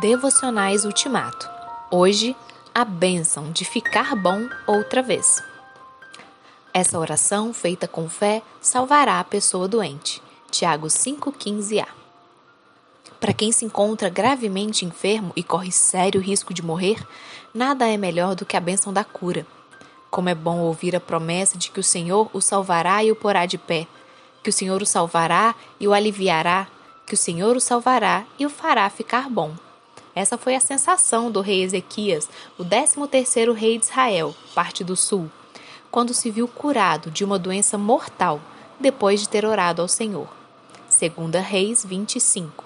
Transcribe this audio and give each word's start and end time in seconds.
Devocionais 0.00 0.86
Ultimato. 0.86 1.46
Hoje, 1.90 2.34
a 2.74 2.86
bênção 2.86 3.52
de 3.52 3.66
ficar 3.66 4.16
bom 4.16 4.48
outra 4.66 5.02
vez. 5.02 5.42
Essa 6.72 6.98
oração, 6.98 7.52
feita 7.52 7.86
com 7.86 8.08
fé, 8.08 8.42
salvará 8.62 9.20
a 9.20 9.24
pessoa 9.24 9.68
doente. 9.68 10.22
Tiago 10.50 10.86
5,15a. 10.86 11.86
Para 13.20 13.34
quem 13.34 13.52
se 13.52 13.66
encontra 13.66 14.08
gravemente 14.08 14.86
enfermo 14.86 15.34
e 15.36 15.42
corre 15.42 15.70
sério 15.70 16.18
risco 16.18 16.54
de 16.54 16.64
morrer, 16.64 17.06
nada 17.52 17.86
é 17.86 17.98
melhor 17.98 18.34
do 18.34 18.46
que 18.46 18.56
a 18.56 18.60
bênção 18.60 18.94
da 18.94 19.04
cura. 19.04 19.46
Como 20.10 20.30
é 20.30 20.34
bom 20.34 20.60
ouvir 20.60 20.96
a 20.96 21.00
promessa 21.00 21.58
de 21.58 21.70
que 21.70 21.80
o 21.80 21.84
Senhor 21.84 22.30
o 22.32 22.40
salvará 22.40 23.04
e 23.04 23.12
o 23.12 23.16
porá 23.16 23.44
de 23.44 23.58
pé, 23.58 23.86
que 24.42 24.48
o 24.48 24.52
Senhor 24.52 24.80
o 24.80 24.86
salvará 24.86 25.54
e 25.78 25.86
o 25.86 25.92
aliviará, 25.92 26.68
que 27.06 27.12
o 27.12 27.18
Senhor 27.18 27.54
o 27.54 27.60
salvará 27.60 28.24
e 28.38 28.46
o 28.46 28.48
fará 28.48 28.88
ficar 28.88 29.28
bom. 29.28 29.54
Essa 30.14 30.36
foi 30.36 30.54
a 30.54 30.60
sensação 30.60 31.30
do 31.30 31.40
rei 31.40 31.62
Ezequias, 31.62 32.28
o 32.58 32.64
13º 32.64 33.52
rei 33.52 33.78
de 33.78 33.84
Israel, 33.84 34.34
parte 34.54 34.82
do 34.82 34.96
sul, 34.96 35.30
quando 35.90 36.12
se 36.12 36.30
viu 36.30 36.48
curado 36.48 37.10
de 37.10 37.24
uma 37.24 37.38
doença 37.38 37.78
mortal 37.78 38.40
depois 38.78 39.20
de 39.20 39.28
ter 39.28 39.44
orado 39.44 39.82
ao 39.82 39.88
Senhor. 39.88 40.28
Segunda 40.88 41.40
Reis 41.40 41.84
25. 41.84 42.64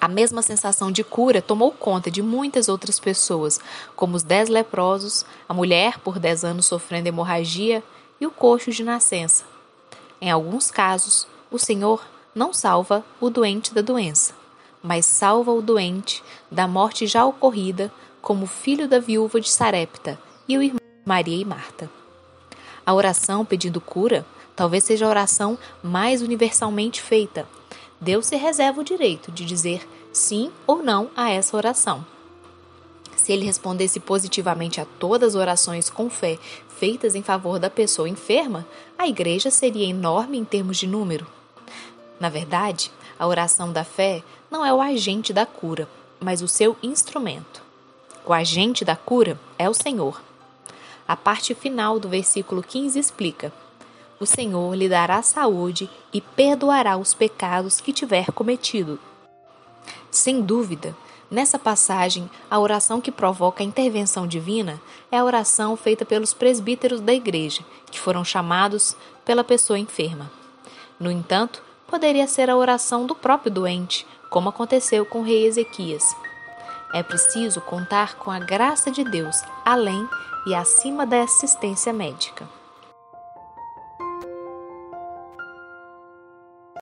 A 0.00 0.06
mesma 0.06 0.42
sensação 0.42 0.92
de 0.92 1.02
cura 1.02 1.40
tomou 1.40 1.72
conta 1.72 2.10
de 2.10 2.22
muitas 2.22 2.68
outras 2.68 3.00
pessoas, 3.00 3.58
como 3.96 4.16
os 4.16 4.22
dez 4.22 4.48
leprosos, 4.48 5.24
a 5.48 5.54
mulher 5.54 5.98
por 5.98 6.18
dez 6.18 6.44
anos 6.44 6.66
sofrendo 6.66 7.08
hemorragia 7.08 7.82
e 8.20 8.26
o 8.26 8.30
coxo 8.30 8.70
de 8.70 8.84
nascença. 8.84 9.44
Em 10.20 10.30
alguns 10.30 10.70
casos, 10.70 11.26
o 11.50 11.58
Senhor 11.58 12.04
não 12.34 12.52
salva 12.52 13.04
o 13.20 13.30
doente 13.30 13.72
da 13.72 13.80
doença, 13.80 14.34
mas 14.84 15.06
salva 15.06 15.50
o 15.50 15.62
doente 15.62 16.22
da 16.50 16.68
morte 16.68 17.06
já 17.06 17.24
ocorrida, 17.24 17.90
como 18.20 18.46
filho 18.46 18.86
da 18.86 18.98
viúva 18.98 19.40
de 19.40 19.50
Sarepta 19.50 20.18
e 20.46 20.58
o 20.58 20.62
irmão 20.62 20.80
Maria 21.06 21.40
e 21.40 21.44
Marta. 21.44 21.90
A 22.84 22.92
oração 22.92 23.46
pedindo 23.46 23.80
cura 23.80 24.26
talvez 24.54 24.84
seja 24.84 25.06
a 25.06 25.08
oração 25.08 25.58
mais 25.82 26.20
universalmente 26.20 27.00
feita. 27.00 27.48
Deus 27.98 28.26
se 28.26 28.36
reserva 28.36 28.82
o 28.82 28.84
direito 28.84 29.32
de 29.32 29.46
dizer 29.46 29.88
sim 30.12 30.52
ou 30.66 30.82
não 30.82 31.10
a 31.16 31.30
essa 31.30 31.56
oração. 31.56 32.04
Se 33.16 33.32
ele 33.32 33.46
respondesse 33.46 33.98
positivamente 33.98 34.82
a 34.82 34.84
todas 34.98 35.34
as 35.34 35.40
orações 35.40 35.88
com 35.88 36.10
fé 36.10 36.38
feitas 36.76 37.14
em 37.14 37.22
favor 37.22 37.58
da 37.58 37.70
pessoa 37.70 38.08
enferma, 38.08 38.66
a 38.98 39.08
igreja 39.08 39.50
seria 39.50 39.88
enorme 39.88 40.36
em 40.36 40.44
termos 40.44 40.76
de 40.76 40.86
número. 40.86 41.26
Na 42.18 42.28
verdade, 42.28 42.90
a 43.18 43.26
oração 43.26 43.72
da 43.72 43.84
fé 43.84 44.22
não 44.50 44.64
é 44.64 44.72
o 44.72 44.80
agente 44.80 45.32
da 45.32 45.44
cura, 45.44 45.88
mas 46.20 46.42
o 46.42 46.48
seu 46.48 46.76
instrumento. 46.82 47.62
O 48.24 48.32
agente 48.32 48.84
da 48.84 48.96
cura 48.96 49.38
é 49.58 49.68
o 49.68 49.74
Senhor. 49.74 50.22
A 51.06 51.14
parte 51.14 51.54
final 51.54 51.98
do 51.98 52.08
versículo 52.08 52.62
15 52.62 52.98
explica: 52.98 53.52
O 54.18 54.24
Senhor 54.24 54.74
lhe 54.74 54.88
dará 54.88 55.20
saúde 55.22 55.90
e 56.12 56.20
perdoará 56.20 56.96
os 56.96 57.12
pecados 57.12 57.80
que 57.80 57.92
tiver 57.92 58.32
cometido. 58.32 58.98
Sem 60.10 60.40
dúvida, 60.40 60.96
nessa 61.30 61.58
passagem, 61.58 62.30
a 62.50 62.58
oração 62.58 63.00
que 63.00 63.12
provoca 63.12 63.62
a 63.62 63.66
intervenção 63.66 64.26
divina 64.26 64.80
é 65.10 65.18
a 65.18 65.24
oração 65.24 65.76
feita 65.76 66.04
pelos 66.04 66.32
presbíteros 66.32 67.00
da 67.00 67.12
igreja, 67.12 67.62
que 67.90 68.00
foram 68.00 68.24
chamados 68.24 68.96
pela 69.24 69.44
pessoa 69.44 69.78
enferma. 69.78 70.30
No 70.98 71.10
entanto, 71.10 71.62
poderia 71.94 72.26
ser 72.26 72.50
a 72.50 72.56
oração 72.56 73.06
do 73.06 73.14
próprio 73.14 73.52
doente, 73.52 74.04
como 74.28 74.48
aconteceu 74.48 75.06
com 75.06 75.20
o 75.20 75.22
rei 75.22 75.46
Ezequias. 75.46 76.02
É 76.92 77.04
preciso 77.04 77.60
contar 77.60 78.16
com 78.16 78.32
a 78.32 78.40
graça 78.40 78.90
de 78.90 79.04
Deus 79.04 79.40
além 79.64 80.04
e 80.44 80.56
acima 80.56 81.06
da 81.06 81.22
assistência 81.22 81.92
médica. 81.92 82.48